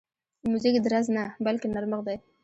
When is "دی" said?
2.07-2.17